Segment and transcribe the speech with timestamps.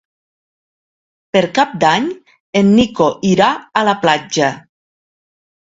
[1.37, 2.09] Per Cap d'Any
[2.63, 4.53] en Nico irà a la platja.